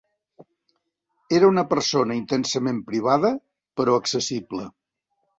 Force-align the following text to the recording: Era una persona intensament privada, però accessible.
Era 1.39 1.49
una 1.49 1.63
persona 1.73 2.17
intensament 2.19 2.79
privada, 2.87 3.31
però 3.81 3.99
accessible. 3.99 4.65